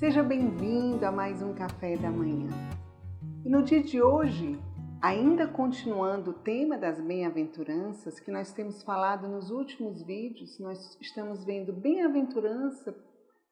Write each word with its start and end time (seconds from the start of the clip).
Seja 0.00 0.22
bem-vindo 0.22 1.04
a 1.04 1.12
mais 1.12 1.42
um 1.42 1.52
Café 1.52 1.94
da 1.94 2.10
Manhã. 2.10 2.48
E 3.44 3.50
no 3.50 3.62
dia 3.62 3.82
de 3.82 4.00
hoje, 4.00 4.58
ainda 4.98 5.46
continuando 5.46 6.30
o 6.30 6.38
tema 6.38 6.78
das 6.78 6.98
bem-aventuranças 6.98 8.18
que 8.18 8.30
nós 8.30 8.50
temos 8.50 8.82
falado 8.82 9.28
nos 9.28 9.50
últimos 9.50 10.02
vídeos, 10.02 10.58
nós 10.58 10.96
estamos 11.02 11.44
vendo 11.44 11.70
bem-aventurança, 11.70 12.96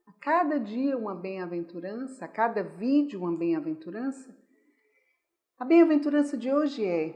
a 0.06 0.12
cada 0.14 0.58
dia 0.58 0.96
uma 0.96 1.14
bem-aventurança, 1.14 2.24
a 2.24 2.28
cada 2.28 2.62
vídeo 2.62 3.20
uma 3.20 3.36
bem-aventurança. 3.36 4.34
A 5.58 5.66
bem-aventurança 5.66 6.34
de 6.34 6.50
hoje 6.50 6.82
é: 6.82 7.14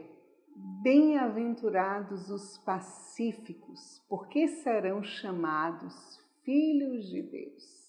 Bem-aventurados 0.83 2.29
os 2.29 2.59
pacíficos, 2.59 3.99
porque 4.07 4.47
serão 4.47 5.01
chamados 5.01 6.19
filhos 6.45 7.09
de 7.09 7.23
Deus. 7.23 7.82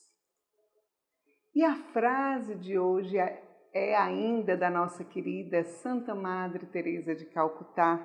E 1.55 1.63
a 1.65 1.77
frase 1.93 2.57
de 2.57 2.77
hoje 2.77 3.17
é, 3.17 3.41
é 3.73 3.97
ainda 3.97 4.57
da 4.57 4.69
nossa 4.69 5.05
querida 5.05 5.63
Santa 5.63 6.13
Madre 6.13 6.67
Teresa 6.67 7.15
de 7.15 7.27
Calcutá, 7.27 8.05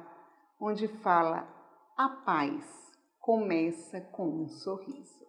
onde 0.62 0.88
fala: 1.00 1.48
a 1.98 2.10
paz 2.10 2.64
começa 3.20 4.02
com 4.02 4.44
um 4.44 4.48
sorriso. 4.48 5.26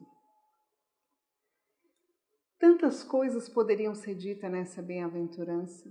Tantas 2.59 3.03
coisas 3.03 3.49
poderiam 3.49 3.95
ser 3.95 4.15
ditas 4.15 4.53
nessa 4.53 4.83
bem-aventurança. 4.83 5.89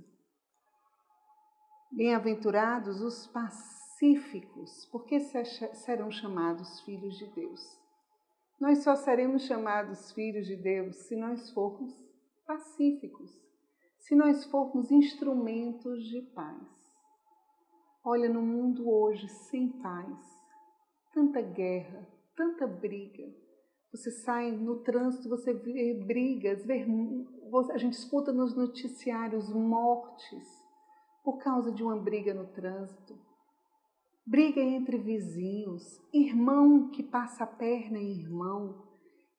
Bem-aventurados 1.92 3.02
os 3.02 3.26
pacíficos, 3.26 4.86
porque 4.92 5.20
serão 5.20 6.12
chamados 6.12 6.80
filhos 6.82 7.18
de 7.18 7.26
Deus. 7.34 7.60
Nós 8.62 8.84
só 8.84 8.96
seremos 8.96 9.48
chamados 9.48 10.12
filhos 10.12 10.46
de 10.46 10.56
Deus 10.56 10.96
se 11.08 11.16
nós 11.16 11.50
formos 11.50 12.09
pacíficos, 12.50 13.32
se 14.00 14.16
nós 14.16 14.44
formos 14.46 14.90
instrumentos 14.90 16.04
de 16.06 16.20
paz. 16.34 16.68
Olha, 18.04 18.28
no 18.28 18.42
mundo 18.42 18.90
hoje 18.90 19.30
sem 19.30 19.70
paz, 19.84 20.18
tanta 21.14 21.42
guerra, 21.42 22.08
tanta 22.36 22.66
briga. 22.66 23.24
Você 23.92 24.10
sai 24.10 24.52
no 24.52 24.78
trânsito, 24.78 25.30
você 25.30 25.54
vê 25.54 25.94
brigas, 25.94 26.66
vê, 26.66 26.88
a 27.72 27.78
gente 27.78 27.94
escuta 27.94 28.34
nos 28.34 28.56
noticiários 28.56 29.54
mortes 29.54 30.48
por 31.24 31.38
causa 31.38 31.72
de 31.72 31.84
uma 31.84 31.98
briga 31.98 32.34
no 32.34 32.48
trânsito. 32.48 33.16
Briga 34.26 34.60
entre 34.60 34.98
vizinhos, 34.98 36.02
irmão 36.12 36.90
que 36.90 37.04
passa 37.04 37.44
a 37.44 37.48
perna 37.48 38.00
em 38.00 38.22
irmão, 38.22 38.90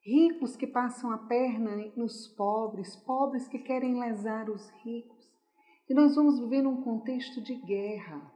ricos 0.03 0.57
que 0.57 0.67
passam 0.67 1.13
a 1.13 1.19
perna 1.19 1.77
nos 1.97 2.29
pobres, 2.29 2.97
pobres 2.97 3.47
que 3.49 3.59
querem 3.59 4.01
lesar 4.01 4.49
os 4.49 4.69
ricos. 4.83 5.31
E 5.89 5.95
nós 5.95 6.15
vamos 6.15 6.39
viver 6.39 6.63
num 6.63 6.83
contexto 6.83 7.43
de 7.43 7.55
guerra, 7.55 8.33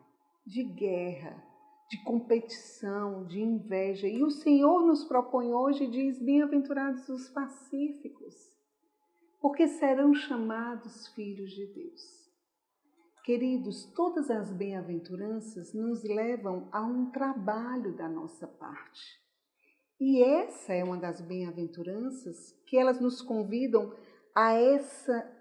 de 0.47 0.63
guerra, 0.65 1.43
de 1.89 2.03
competição, 2.03 3.27
de 3.27 3.41
inveja. 3.41 4.09
E 4.09 4.23
o 4.23 4.31
Senhor 4.31 4.85
nos 4.85 5.05
propõe 5.05 5.53
hoje 5.53 5.85
e 5.85 5.91
diz: 5.91 6.21
Bem-aventurados 6.21 7.09
os 7.09 7.29
pacíficos, 7.31 8.35
porque 9.41 9.69
serão 9.69 10.13
chamados 10.13 11.09
filhos 11.09 11.51
de 11.53 11.67
Deus. 11.67 12.25
Queridos, 13.25 13.87
todas 13.95 14.31
as 14.31 14.53
bem-aventuranças 14.53 15.73
nos 15.73 16.03
levam 16.05 16.69
a 16.71 16.83
um 16.83 17.11
trabalho 17.11 17.97
da 17.97 18.07
nossa 18.07 18.47
parte. 18.47 19.24
E 20.07 20.23
essa 20.23 20.75
é 20.75 20.85
uma 20.85 20.99
das 20.99 21.19
bem-aventuranças 21.23 22.53
que 22.67 22.77
elas 22.77 23.01
nos 23.01 23.23
convidam 23.23 23.91
a 24.35 24.53
essa 24.53 25.33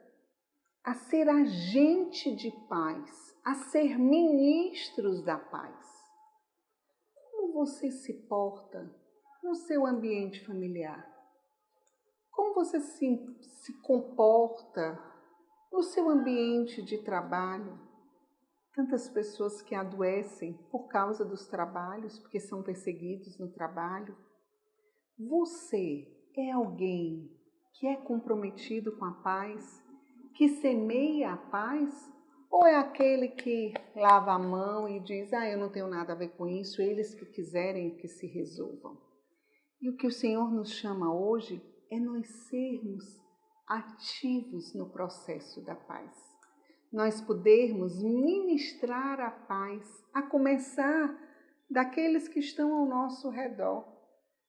a 0.81 0.93
ser 0.93 1.27
agente 1.27 2.33
de 2.33 2.49
paz, 2.69 3.37
a 3.43 3.55
ser 3.55 3.99
ministros 3.99 5.21
da 5.21 5.37
paz. 5.37 5.85
Como 7.13 7.51
você 7.51 7.91
se 7.91 8.13
porta 8.29 8.89
no 9.43 9.53
seu 9.53 9.85
ambiente 9.85 10.45
familiar? 10.45 11.13
Como 12.31 12.55
você 12.55 12.79
se, 12.79 13.37
se 13.41 13.73
comporta 13.81 14.97
no 15.73 15.83
seu 15.83 16.09
ambiente 16.09 16.81
de 16.81 16.99
trabalho? 16.99 17.77
Tantas 18.73 19.09
pessoas 19.09 19.61
que 19.61 19.75
adoecem 19.75 20.53
por 20.71 20.87
causa 20.87 21.25
dos 21.25 21.47
trabalhos, 21.47 22.17
porque 22.17 22.39
são 22.39 22.63
perseguidos 22.63 23.37
no 23.37 23.51
trabalho 23.51 24.15
você 25.17 26.07
é 26.35 26.51
alguém 26.51 27.31
que 27.73 27.87
é 27.87 27.95
comprometido 27.95 28.97
com 28.97 29.05
a 29.05 29.11
paz, 29.11 29.83
que 30.35 30.49
semeia 30.49 31.33
a 31.33 31.37
paz? 31.37 32.11
Ou 32.49 32.65
é 32.65 32.75
aquele 32.75 33.29
que 33.29 33.73
lava 33.95 34.33
a 34.33 34.39
mão 34.39 34.87
e 34.87 34.99
diz: 34.99 35.33
Ah, 35.33 35.49
eu 35.49 35.57
não 35.57 35.71
tenho 35.71 35.87
nada 35.87 36.13
a 36.13 36.15
ver 36.15 36.29
com 36.29 36.47
isso, 36.47 36.81
eles 36.81 37.13
que 37.13 37.25
quiserem 37.25 37.95
que 37.97 38.07
se 38.07 38.27
resolvam? 38.27 38.97
E 39.81 39.89
o 39.89 39.97
que 39.97 40.07
o 40.07 40.11
Senhor 40.11 40.51
nos 40.51 40.71
chama 40.71 41.13
hoje 41.13 41.61
é 41.91 41.99
nós 41.99 42.27
sermos 42.47 43.03
ativos 43.67 44.73
no 44.73 44.89
processo 44.89 45.61
da 45.61 45.75
paz. 45.75 46.11
Nós 46.91 47.21
podermos 47.21 48.01
ministrar 48.03 49.19
a 49.19 49.31
paz, 49.31 49.83
a 50.13 50.21
começar 50.21 51.19
daqueles 51.69 52.27
que 52.27 52.39
estão 52.39 52.73
ao 52.75 52.85
nosso 52.85 53.29
redor 53.29 53.92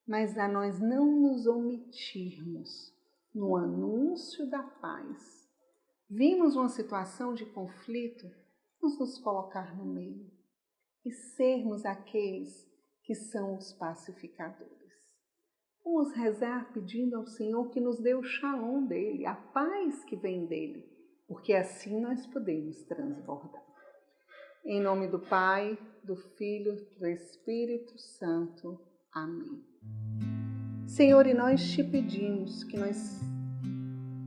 mas 0.07 0.37
a 0.37 0.47
nós 0.47 0.81
não 0.81 1.07
nos 1.07 1.47
omitirmos 1.47 2.93
no 3.35 3.57
anúncio 3.57 4.49
da 4.49 4.63
paz. 4.63 5.49
Vimos 6.09 6.55
uma 6.55 6.69
situação 6.69 7.35
de 7.35 7.47
conflito, 7.47 8.27
vamos 8.81 8.99
nos 8.99 9.19
colocar 9.19 9.77
no 9.77 9.87
meio 9.87 10.31
e 11.05 11.11
sermos 11.11 11.85
aqueles 11.85 12.71
que 13.03 13.15
são 13.15 13.57
os 13.57 13.73
pacificadores. 13.73 14.75
Vamos 15.85 16.15
rezar 16.15 16.73
pedindo 16.73 17.17
ao 17.17 17.27
Senhor 17.27 17.69
que 17.71 17.81
nos 17.81 18.01
dê 18.01 18.15
o 18.15 18.23
shalom 18.23 18.87
dele, 18.87 19.27
a 19.27 19.35
paz 19.35 20.03
que 20.05 20.17
vem 20.17 20.47
dele, 20.47 20.89
porque 21.27 21.53
assim 21.53 22.01
nós 22.01 22.27
podemos 22.27 22.83
transbordar. 22.85 23.65
Em 24.65 24.81
nome 24.81 25.09
do 25.09 25.19
Pai, 25.19 25.79
do 26.03 26.17
Filho, 26.17 26.75
do 26.99 27.07
Espírito 27.07 27.99
Santo. 27.99 28.81
Amém. 29.15 29.63
Senhor, 30.89 31.25
e 31.25 31.35
nós 31.35 31.71
te 31.71 31.85
pedimos 31.85 32.65
que 32.65 32.77
nós 32.77 33.21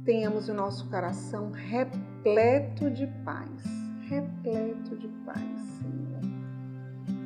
tenhamos 0.06 0.48
o 0.48 0.54
nosso 0.54 0.90
coração 0.90 1.52
repleto 1.52 2.90
de 2.90 3.06
paz, 3.26 3.66
repleto 4.08 4.96
de 4.96 5.10
paz, 5.26 5.62
Senhor. 5.82 6.22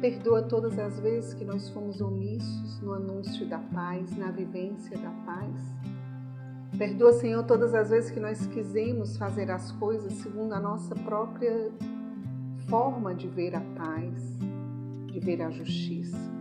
Perdoa 0.02 0.42
todas 0.42 0.80
as 0.80 1.00
vezes 1.02 1.36
que 1.36 1.46
nós 1.46 1.70
fomos 1.70 2.02
omissos 2.02 2.82
no 2.82 2.94
anúncio 2.94 3.48
da 3.48 3.60
paz, 3.60 4.18
na 4.18 4.32
vivência 4.32 4.98
da 4.98 5.12
paz. 5.24 5.62
Perdoa, 6.76 7.14
Senhor, 7.14 7.44
todas 7.44 7.76
as 7.76 7.92
vezes 7.92 8.10
que 8.10 8.20
nós 8.20 8.44
quisemos 8.48 9.18
fazer 9.18 9.52
as 9.52 9.72
coisas 9.74 10.14
segundo 10.14 10.54
a 10.54 10.60
nossa 10.60 10.96
própria 10.96 11.72
forma 12.68 13.14
de 13.14 13.28
ver 13.28 13.54
a 13.56 13.62
paz, 13.78 14.40
de 15.06 15.20
ver 15.20 15.44
a 15.44 15.52
justiça. 15.52 16.41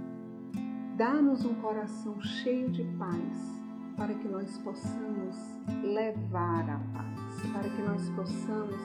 Dá-nos 1.01 1.47
um 1.47 1.55
coração 1.55 2.21
cheio 2.21 2.69
de 2.69 2.85
paz, 2.99 3.59
para 3.97 4.13
que 4.13 4.29
nós 4.29 4.59
possamos 4.59 5.35
levar 5.83 6.69
a 6.69 6.79
paz, 6.93 7.51
para 7.55 7.71
que 7.71 7.81
nós 7.81 8.07
possamos 8.11 8.77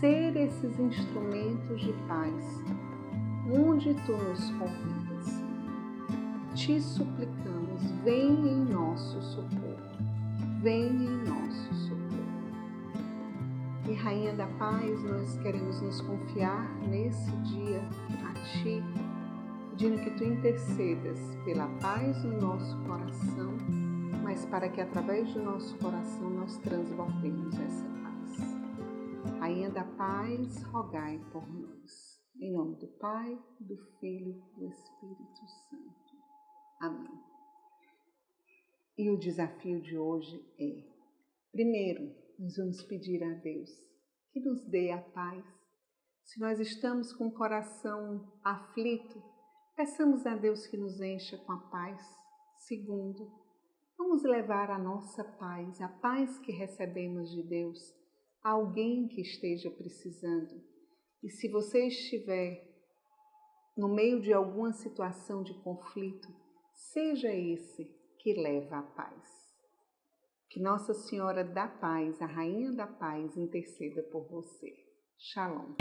ser 0.00 0.34
esses 0.38 0.80
instrumentos 0.80 1.82
de 1.82 1.92
paz, 2.08 2.64
onde 3.46 3.92
tu 4.06 4.12
nos 4.12 4.50
convidas. 4.52 5.44
Te 6.54 6.80
suplicamos, 6.80 7.82
vem 8.02 8.48
em 8.48 8.64
nosso 8.72 9.20
socorro, 9.20 9.76
vem 10.62 10.86
em 10.86 11.28
nosso 11.28 11.74
socorro. 11.74 12.22
E 13.86 13.92
Rainha 13.92 14.32
da 14.32 14.46
Paz, 14.46 15.04
nós 15.04 15.36
queremos 15.42 15.78
nos 15.82 16.00
confiar 16.00 16.74
nesse 16.88 17.30
dia 17.42 17.86
a 18.24 18.32
Ti 18.32 18.82
pedindo 19.72 20.04
que 20.04 20.10
tu 20.18 20.24
intercedas 20.24 21.18
pela 21.46 21.66
paz 21.78 22.22
no 22.24 22.38
nosso 22.38 22.76
coração, 22.84 23.56
mas 24.22 24.44
para 24.44 24.68
que 24.68 24.82
através 24.82 25.32
do 25.32 25.40
nosso 25.40 25.78
coração 25.78 26.28
nós 26.28 26.58
transbordemos 26.58 27.58
essa 27.58 27.88
paz. 28.02 29.38
Rainha 29.40 29.70
da 29.70 29.84
paz, 29.84 30.62
rogai 30.64 31.18
por 31.32 31.48
nós. 31.50 32.20
Em 32.38 32.52
nome 32.52 32.76
do 32.76 32.86
Pai, 32.98 33.34
do 33.60 33.76
Filho 33.98 34.42
e 34.56 34.60
do 34.60 34.66
Espírito 34.68 35.46
Santo. 35.70 36.16
Amém. 36.78 37.22
E 38.98 39.08
o 39.10 39.18
desafio 39.18 39.80
de 39.80 39.96
hoje 39.96 40.38
é: 40.60 40.84
primeiro, 41.50 42.14
nós 42.38 42.58
vamos 42.58 42.82
pedir 42.82 43.24
a 43.24 43.32
Deus 43.36 43.70
que 44.32 44.40
nos 44.40 44.62
dê 44.68 44.90
a 44.90 44.98
paz. 45.00 45.42
Se 46.24 46.38
nós 46.38 46.60
estamos 46.60 47.10
com 47.14 47.28
o 47.28 47.34
coração 47.34 48.30
aflito, 48.44 49.31
Peçamos 49.82 50.24
a 50.26 50.36
Deus 50.36 50.64
que 50.68 50.76
nos 50.76 51.00
encha 51.00 51.36
com 51.38 51.50
a 51.50 51.58
paz. 51.58 52.00
Segundo, 52.68 53.28
Vamos 53.98 54.22
levar 54.22 54.70
a 54.70 54.78
nossa 54.78 55.24
paz, 55.24 55.80
a 55.80 55.88
paz 55.88 56.38
que 56.38 56.52
recebemos 56.52 57.32
de 57.32 57.42
Deus, 57.42 57.92
a 58.44 58.50
alguém 58.50 59.08
que 59.08 59.20
esteja 59.20 59.70
precisando. 59.70 60.54
E 61.20 61.28
se 61.28 61.48
você 61.48 61.88
estiver 61.88 62.64
no 63.76 63.88
meio 63.88 64.20
de 64.20 64.32
alguma 64.32 64.72
situação 64.72 65.42
de 65.42 65.52
conflito, 65.62 66.28
seja 66.92 67.34
esse 67.34 67.84
que 68.20 68.34
leva 68.34 68.78
a 68.78 68.82
paz. 68.82 69.52
Que 70.48 70.60
Nossa 70.60 70.94
Senhora 70.94 71.42
da 71.42 71.66
Paz, 71.66 72.22
a 72.22 72.26
Rainha 72.26 72.70
da 72.72 72.86
Paz, 72.86 73.36
interceda 73.36 74.02
por 74.12 74.28
você. 74.28 74.72
Shalom. 75.18 75.74